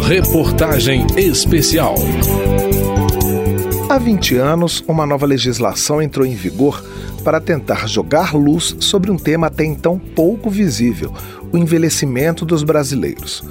[0.00, 1.94] Reportagem Especial.
[3.90, 6.82] Há 20 anos, uma nova legislação entrou em vigor
[7.22, 11.12] para tentar jogar luz sobre um tema até então pouco visível:
[11.52, 13.44] o envelhecimento dos brasileiros.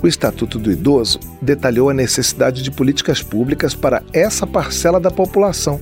[0.00, 5.80] O Estatuto do Idoso detalhou a necessidade de políticas públicas para essa parcela da população,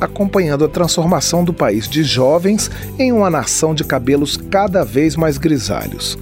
[0.00, 5.36] acompanhando a transformação do país de jovens em uma nação de cabelos cada vez mais
[5.36, 6.18] grisalhos.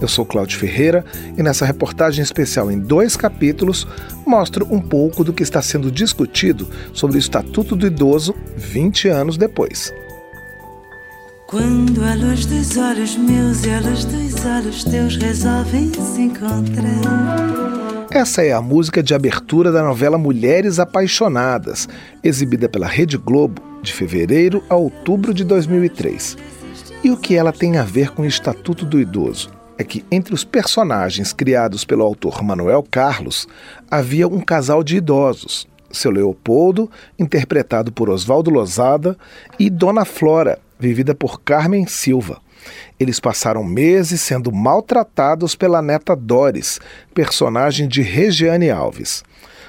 [0.00, 1.04] Eu sou Cláudio Ferreira
[1.36, 3.86] e nessa reportagem especial em dois capítulos
[4.26, 9.36] mostro um pouco do que está sendo discutido sobre o Estatuto do Idoso 20 anos
[9.36, 9.92] depois.
[11.46, 18.06] Quando a luz dos olhos meus e a luz dos olhos teus resolvem se encontrar.
[18.10, 21.88] Essa é a música de abertura da novela Mulheres Apaixonadas,
[22.24, 26.36] exibida pela Rede Globo de fevereiro a outubro de 2003.
[27.02, 29.59] E o que ela tem a ver com o Estatuto do Idoso?
[29.80, 33.48] É que entre os personagens criados pelo autor Manuel Carlos
[33.90, 39.16] havia um casal de idosos, seu Leopoldo, interpretado por Oswaldo Lozada,
[39.58, 42.42] e Dona Flora, vivida por Carmen Silva.
[42.98, 46.78] Eles passaram meses sendo maltratados pela neta Doris,
[47.14, 49.24] personagem de Regiane Alves.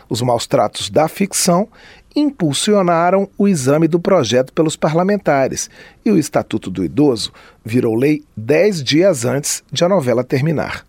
[0.09, 1.69] Os maus tratos da ficção
[2.15, 5.69] impulsionaram o exame do projeto pelos parlamentares
[6.03, 7.31] e o Estatuto do Idoso
[7.63, 10.85] virou lei dez dias antes de a novela terminar.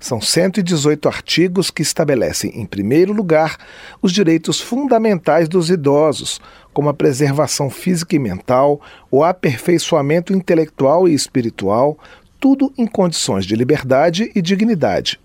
[0.00, 3.56] São 118 artigos que estabelecem, em primeiro lugar,
[4.00, 6.40] os direitos fundamentais dos idosos,
[6.72, 11.98] como a preservação física e mental, o aperfeiçoamento intelectual e espiritual,
[12.38, 15.18] tudo em condições de liberdade e dignidade.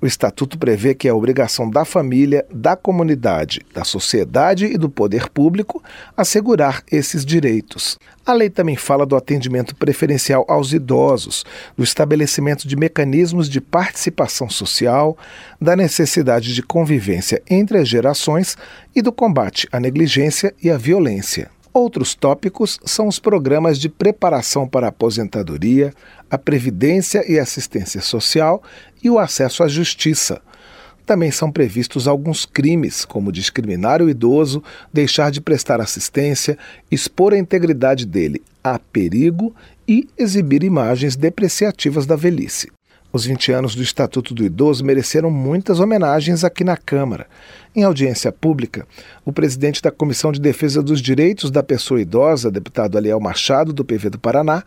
[0.00, 5.28] O Estatuto prevê que é obrigação da família, da comunidade, da sociedade e do poder
[5.28, 5.82] público
[6.16, 7.98] assegurar esses direitos.
[8.24, 11.44] A lei também fala do atendimento preferencial aos idosos,
[11.76, 15.18] do estabelecimento de mecanismos de participação social,
[15.60, 18.56] da necessidade de convivência entre as gerações
[18.94, 21.50] e do combate à negligência e à violência.
[21.78, 25.94] Outros tópicos são os programas de preparação para a aposentadoria,
[26.28, 28.60] a previdência e assistência social
[29.00, 30.42] e o acesso à justiça.
[31.06, 34.60] Também são previstos alguns crimes, como discriminar o idoso,
[34.92, 36.58] deixar de prestar assistência,
[36.90, 39.54] expor a integridade dele a perigo
[39.86, 42.72] e exibir imagens depreciativas da velhice.
[43.10, 47.26] Os 20 anos do Estatuto do Idoso mereceram muitas homenagens aqui na Câmara.
[47.74, 48.86] Em audiência pública,
[49.24, 53.82] o presidente da Comissão de Defesa dos Direitos da Pessoa Idosa, deputado Aliel Machado, do
[53.82, 54.62] PV do Paraná,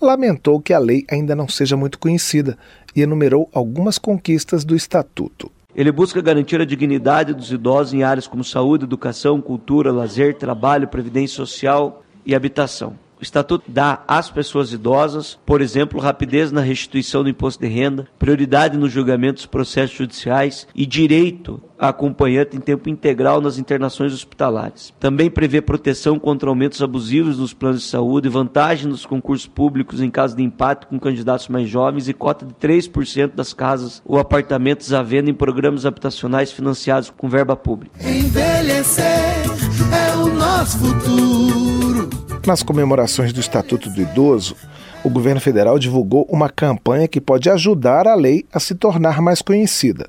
[0.00, 2.58] lamentou que a lei ainda não seja muito conhecida
[2.96, 5.48] e enumerou algumas conquistas do Estatuto.
[5.72, 10.88] Ele busca garantir a dignidade dos idosos em áreas como saúde, educação, cultura, lazer, trabalho,
[10.88, 12.96] previdência social e habitação.
[13.24, 18.76] Estatuto dá às pessoas idosas, por exemplo, rapidez na restituição do imposto de renda, prioridade
[18.76, 24.92] no julgamento dos processos judiciais e direito a acompanhante em tempo integral nas internações hospitalares.
[25.00, 30.10] Também prevê proteção contra aumentos abusivos nos planos de saúde, vantagem nos concursos públicos em
[30.10, 34.92] caso de empate com candidatos mais jovens e cota de 3% das casas ou apartamentos
[34.92, 37.98] à venda em programas habitacionais financiados com verba pública.
[38.00, 39.44] Envelhecer
[39.92, 42.03] é o nosso futuro.
[42.46, 44.54] Nas comemorações do Estatuto do Idoso,
[45.02, 49.40] o governo federal divulgou uma campanha que pode ajudar a lei a se tornar mais
[49.40, 50.06] conhecida.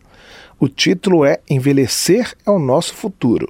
[0.59, 3.49] O título é Envelhecer é o Nosso Futuro.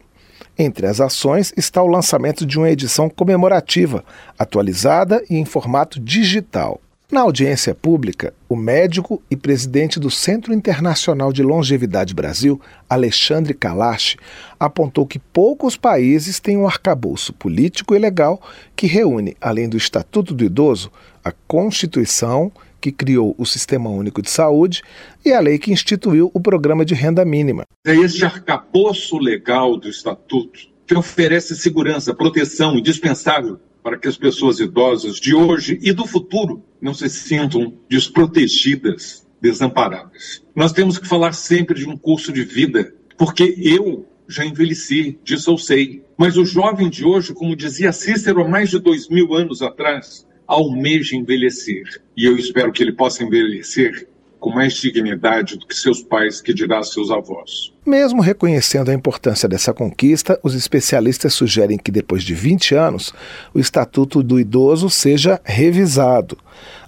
[0.57, 4.05] Entre as ações está o lançamento de uma edição comemorativa,
[4.37, 6.79] atualizada e em formato digital.
[7.11, 14.17] Na audiência pública, o médico e presidente do Centro Internacional de Longevidade Brasil, Alexandre Kalash,
[14.59, 18.41] apontou que poucos países têm um arcabouço político e legal
[18.75, 20.91] que reúne, além do Estatuto do Idoso,
[21.23, 22.51] a Constituição,
[22.81, 24.81] que criou o Sistema Único de Saúde,
[25.23, 27.65] e a lei que instituiu o Programa de Renda Mínima.
[27.85, 34.59] É este arcabouço legal do Estatuto que oferece segurança, proteção indispensável para que as pessoas
[34.59, 40.43] idosas de hoje e do futuro não se sintam desprotegidas, desamparadas.
[40.55, 45.51] Nós temos que falar sempre de um curso de vida, porque eu já envelheci, disso
[45.51, 46.03] eu sei.
[46.17, 50.25] Mas o jovem de hoje, como dizia Cícero há mais de dois mil anos atrás,
[50.47, 52.01] almeja envelhecer.
[52.17, 54.07] E eu espero que ele possa envelhecer
[54.45, 57.73] com mais dignidade do que seus pais, que dirá seus avós.
[57.83, 63.11] Mesmo reconhecendo a importância dessa conquista, os especialistas sugerem que depois de 20 anos,
[63.55, 66.37] o Estatuto do Idoso seja revisado.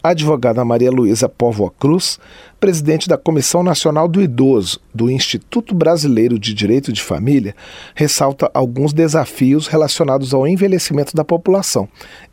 [0.04, 2.20] A advogada Maria Luísa Póvoa Cruz,
[2.60, 7.56] presidente da Comissão Nacional do Idoso do Instituto Brasileiro de Direito de Família,
[7.94, 11.88] ressalta alguns desafios relacionados ao envelhecimento da população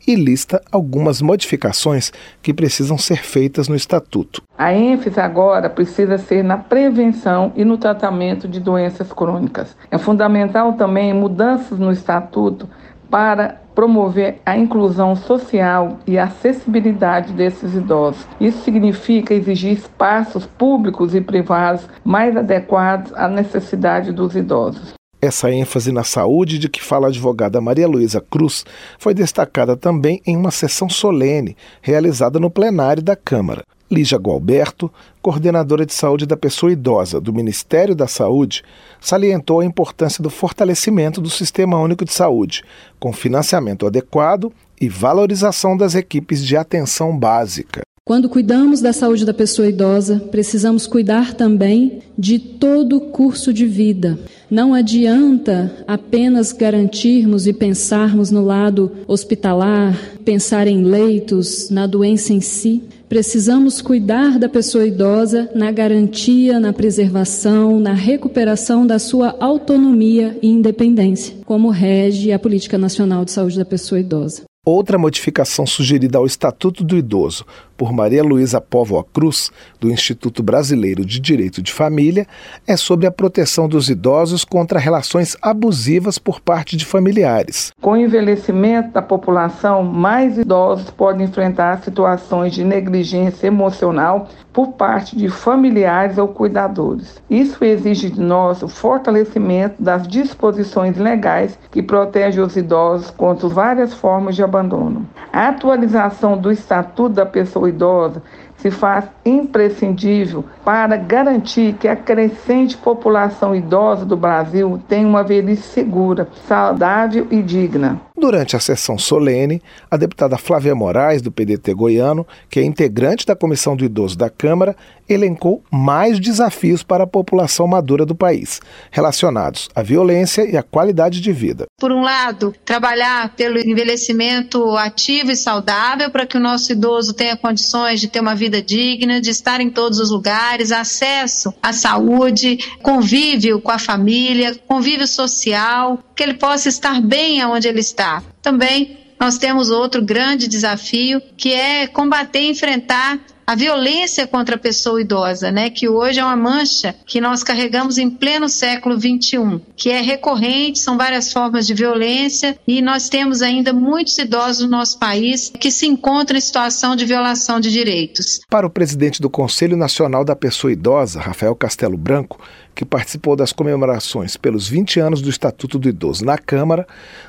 [0.07, 2.11] e lista algumas modificações
[2.41, 4.41] que precisam ser feitas no Estatuto.
[4.57, 9.75] A ênfase agora precisa ser na prevenção e no tratamento de doenças crônicas.
[9.91, 12.67] É fundamental também mudanças no Estatuto
[13.09, 18.25] para promover a inclusão social e acessibilidade desses idosos.
[18.39, 24.93] Isso significa exigir espaços públicos e privados mais adequados à necessidade dos idosos.
[25.21, 28.63] Essa ênfase na saúde de que fala a advogada Maria Luísa Cruz
[28.99, 33.63] foi destacada também em uma sessão solene realizada no plenário da Câmara.
[33.89, 34.91] Lígia Gualberto,
[35.21, 38.63] coordenadora de saúde da pessoa idosa do Ministério da Saúde,
[38.99, 42.63] salientou a importância do fortalecimento do Sistema Único de Saúde,
[42.99, 44.51] com financiamento adequado
[44.81, 47.81] e valorização das equipes de atenção básica.
[48.07, 53.65] Quando cuidamos da saúde da pessoa idosa, precisamos cuidar também de todo o curso de
[53.65, 54.19] vida.
[54.47, 62.41] Não adianta apenas garantirmos e pensarmos no lado hospitalar, pensar em leitos, na doença em
[62.41, 62.83] si.
[63.07, 70.47] Precisamos cuidar da pessoa idosa na garantia, na preservação, na recuperação da sua autonomia e
[70.47, 74.43] independência, como rege a Política Nacional de Saúde da Pessoa Idosa.
[74.65, 77.45] Outra modificação sugerida ao Estatuto do Idoso
[77.77, 82.25] por Maria Luísa Póvoa Cruz, do Instituto Brasileiro de Direito de Família,
[82.67, 87.71] é sobre a proteção dos idosos contra relações abusivas por parte de familiares.
[87.81, 95.17] Com o envelhecimento da população, mais idosos podem enfrentar situações de negligência emocional por parte
[95.17, 97.21] de familiares ou cuidadores.
[97.29, 103.93] Isso exige de nós o fortalecimento das disposições legais que protegem os idosos contra várias
[103.93, 105.05] formas de abandono.
[105.31, 108.21] A atualização do Estatuto da Pessoa Idosa
[108.57, 115.63] se faz imprescindível para garantir que a crescente população idosa do Brasil tenha uma velhice
[115.63, 118.01] segura, saudável e digna.
[118.17, 123.35] Durante a sessão solene, a deputada Flávia Moraes, do PDT goiano, que é integrante da
[123.35, 124.73] Comissão do Idoso da Câmara,
[125.07, 131.19] elencou mais desafios para a população madura do país, relacionados à violência e à qualidade
[131.19, 131.65] de vida.
[131.77, 137.35] Por um lado, trabalhar pelo envelhecimento ativo e saudável para que o nosso idoso tenha
[137.35, 142.57] condições de ter uma vida digna, de estar em todos os lugares, acesso à saúde,
[142.81, 148.04] convívio com a família, convívio social, que ele possa estar bem aonde ele está.
[148.41, 154.59] Também nós temos outro grande desafio, que é combater e enfrentar a violência contra a
[154.59, 159.59] pessoa idosa, né, que hoje é uma mancha que nós carregamos em pleno século 21,
[159.75, 164.69] que é recorrente, são várias formas de violência e nós temos ainda muitos idosos no
[164.69, 168.39] nosso país que se encontram em situação de violação de direitos.
[168.49, 172.39] Para o presidente do Conselho Nacional da Pessoa Idosa, Rafael Castelo Branco,
[172.73, 176.85] que participou das comemorações pelos 20 anos do Estatuto do Idoso na Câmara,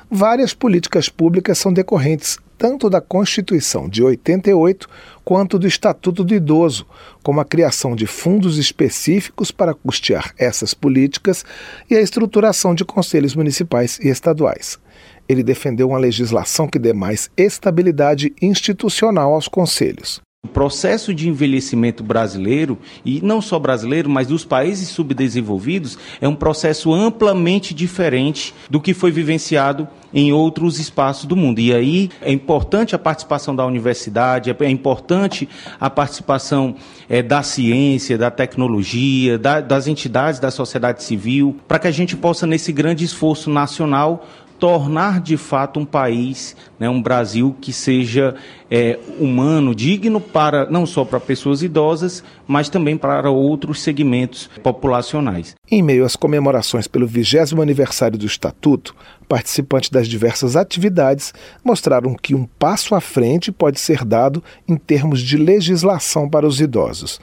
[0.09, 4.87] várias políticas públicas são decorrentes tanto da Constituição de 88
[5.23, 6.85] quanto do Estatuto do Idoso,
[7.21, 11.45] como a criação de fundos específicos para custear essas políticas
[11.89, 14.79] e a estruturação de conselhos municipais e estaduais.
[15.27, 20.21] Ele defendeu uma legislação que dê mais estabilidade institucional aos conselhos.
[20.47, 26.33] O processo de envelhecimento brasileiro, e não só brasileiro, mas dos países subdesenvolvidos, é um
[26.33, 31.59] processo amplamente diferente do que foi vivenciado em outros espaços do mundo.
[31.59, 35.49] E aí é importante a participação da universidade, é importante
[35.81, 36.75] a participação
[37.09, 42.15] é, da ciência, da tecnologia, da, das entidades da sociedade civil, para que a gente
[42.15, 44.25] possa, nesse grande esforço nacional,
[44.59, 48.35] tornar de fato um país, né, um Brasil que seja
[48.69, 55.55] é, humano, digno para não só para pessoas idosas, mas também para outros segmentos populacionais.
[55.69, 58.95] Em meio às comemorações pelo 20 aniversário do Estatuto,
[59.27, 61.33] participantes das diversas atividades
[61.63, 66.59] mostraram que um passo à frente pode ser dado em termos de legislação para os
[66.61, 67.19] idosos.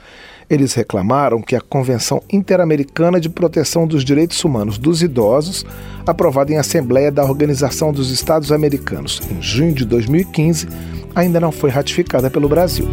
[0.49, 5.65] Eles reclamaram que a Convenção Interamericana de Proteção dos Direitos Humanos dos Idosos,
[6.05, 10.67] aprovada em Assembleia da Organização dos Estados Americanos em junho de 2015,
[11.15, 12.87] ainda não foi ratificada pelo Brasil.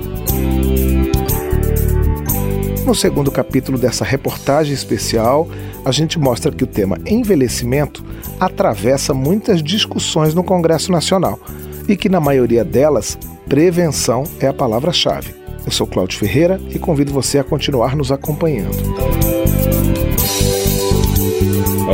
[2.87, 5.47] No segundo capítulo dessa reportagem especial,
[5.85, 8.05] a gente mostra que o tema envelhecimento
[8.41, 11.39] atravessa muitas discussões no Congresso Nacional
[11.87, 13.19] e que, na maioria delas,
[13.49, 15.42] prevenção é a palavra-chave.
[15.65, 18.77] Eu sou Cláudio Ferreira e convido você a continuar nos acompanhando.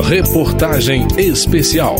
[0.02, 1.96] Reportagem especial.